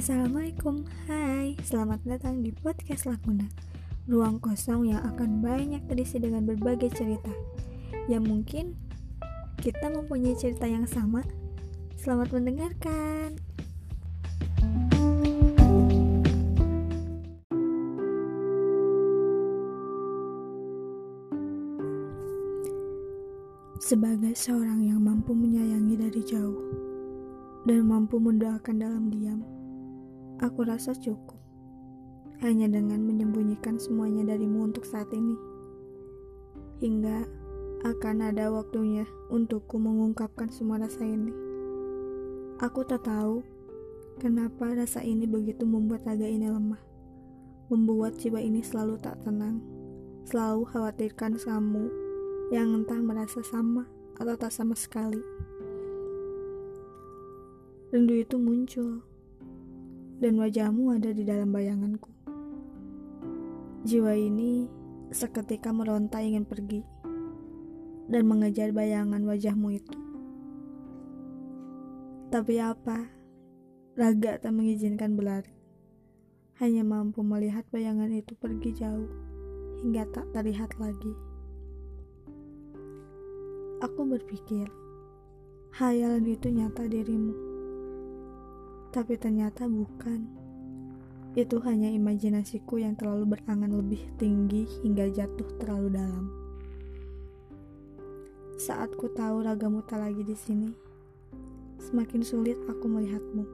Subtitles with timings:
[0.00, 3.44] Assalamualaikum, hai Selamat datang di Podcast Lakuna.
[4.08, 7.28] Ruang kosong yang akan banyak terisi dengan berbagai cerita.
[8.08, 8.64] Yang mungkin
[9.60, 11.20] kita mempunyai cerita yang sama.
[12.00, 13.36] Selamat mendengarkan.
[23.84, 26.56] Sebagai seorang yang mampu menyayangi dari jauh
[27.68, 29.59] dan mampu mendoakan dalam diam,
[30.40, 31.36] aku rasa cukup.
[32.40, 35.36] Hanya dengan menyembunyikan semuanya darimu untuk saat ini.
[36.80, 37.28] Hingga
[37.84, 41.32] akan ada waktunya untukku mengungkapkan semua rasa ini.
[42.56, 43.44] Aku tak tahu
[44.16, 46.80] kenapa rasa ini begitu membuat raga ini lemah.
[47.68, 49.60] Membuat jiwa ini selalu tak tenang.
[50.24, 51.84] Selalu khawatirkan kamu
[52.48, 53.84] yang entah merasa sama
[54.16, 55.20] atau tak sama sekali.
[57.92, 59.02] Rindu itu muncul,
[60.20, 62.12] dan wajahmu ada di dalam bayanganku.
[63.88, 64.68] Jiwa ini
[65.08, 66.84] seketika meronta ingin pergi,
[68.06, 69.96] dan mengejar bayangan wajahmu itu.
[72.30, 73.10] Tapi apa?
[73.98, 75.50] Raga tak mengizinkan berlari.
[76.62, 79.10] Hanya mampu melihat bayangan itu pergi jauh,
[79.82, 81.16] hingga tak terlihat lagi.
[83.80, 84.68] Aku berpikir,
[85.74, 87.49] hayalan itu nyata dirimu.
[88.90, 90.26] Tapi ternyata bukan.
[91.38, 96.26] Itu hanya imajinasiku yang terlalu berangan lebih tinggi hingga jatuh terlalu dalam.
[98.58, 100.74] Saat ku tahu ragamu tak lagi di sini,
[101.78, 103.46] semakin sulit aku melihatmu.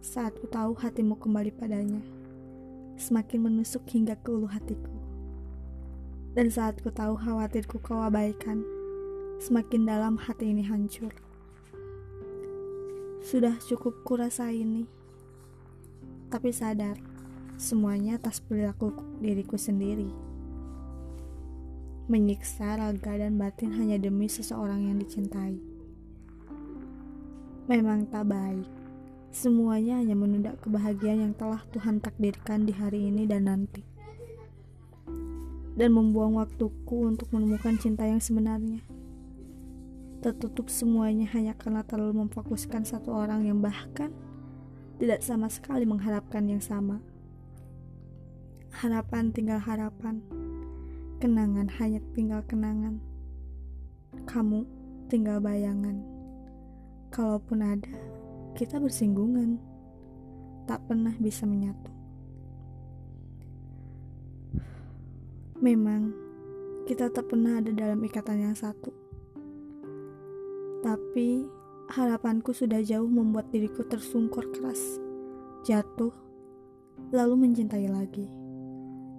[0.00, 2.00] Saat ku tahu hatimu kembali padanya,
[2.96, 4.92] semakin menusuk hingga ke ulu hatiku.
[6.32, 8.64] Dan saat ku tahu khawatirku kau abaikan,
[9.36, 11.25] semakin dalam hati ini hancur.
[13.26, 14.86] Sudah cukup kurasa ini,
[16.30, 16.94] tapi sadar
[17.58, 20.06] semuanya atas perilaku diriku sendiri.
[22.06, 25.58] Menyiksa raga dan batin hanya demi seseorang yang dicintai.
[27.66, 28.70] Memang tak baik.
[29.34, 33.82] Semuanya hanya menunda kebahagiaan yang telah Tuhan takdirkan di hari ini dan nanti.
[35.74, 38.95] Dan membuang waktuku untuk menemukan cinta yang sebenarnya
[40.26, 44.10] tertutup semuanya hanya karena terlalu memfokuskan satu orang yang bahkan
[44.98, 46.98] tidak sama sekali mengharapkan yang sama.
[48.74, 50.18] Harapan tinggal harapan,
[51.22, 52.98] kenangan hanya tinggal kenangan.
[54.26, 54.66] Kamu
[55.06, 56.02] tinggal bayangan.
[57.14, 57.94] Kalaupun ada,
[58.58, 59.62] kita bersinggungan,
[60.66, 61.94] tak pernah bisa menyatu.
[65.62, 66.10] Memang,
[66.90, 69.05] kita tak pernah ada dalam ikatan yang satu
[70.86, 71.42] tapi
[71.90, 75.02] harapanku sudah jauh membuat diriku tersungkur keras,
[75.66, 76.14] jatuh,
[77.10, 78.30] lalu mencintai lagi.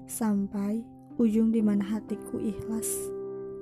[0.07, 0.88] Sampai
[1.19, 2.88] ujung di mana hatiku ikhlas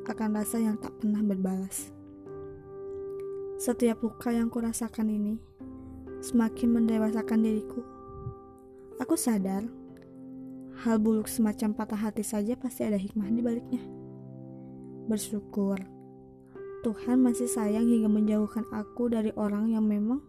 [0.06, 1.90] akan rasa yang tak pernah berbalas.
[3.58, 5.42] Setiap luka yang kurasakan ini
[6.22, 7.82] semakin mendewasakan diriku.
[9.02, 9.66] Aku sadar
[10.86, 13.82] hal buruk semacam patah hati saja pasti ada hikmah di baliknya.
[15.10, 15.95] Bersyukur
[16.86, 20.22] Tuhan masih sayang hingga menjauhkan aku dari orang yang memang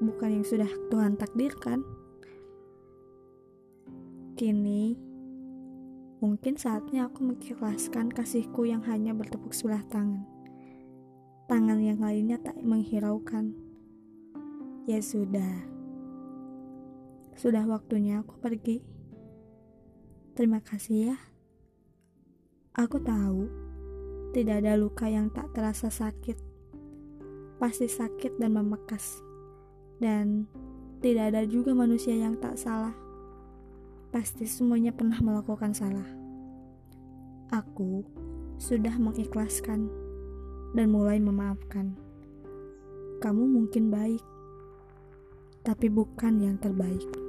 [0.00, 1.84] bukan yang sudah Tuhan takdirkan.
[4.32, 4.96] Kini,
[6.24, 10.24] mungkin saatnya aku mengikhlaskan kasihku yang hanya bertepuk sebelah tangan.
[11.44, 13.52] Tangan yang lainnya tak menghiraukan.
[14.88, 15.68] Ya sudah.
[17.36, 18.80] Sudah waktunya aku pergi.
[20.32, 21.16] Terima kasih ya.
[22.72, 23.67] Aku tahu
[24.38, 26.38] tidak ada luka yang tak terasa sakit.
[27.58, 29.18] Pasti sakit dan membekas.
[29.98, 30.46] Dan
[31.02, 32.94] tidak ada juga manusia yang tak salah.
[34.14, 36.06] Pasti semuanya pernah melakukan salah.
[37.50, 38.06] Aku
[38.62, 39.90] sudah mengikhlaskan
[40.78, 41.98] dan mulai memaafkan.
[43.18, 44.22] Kamu mungkin baik,
[45.66, 47.27] tapi bukan yang terbaik.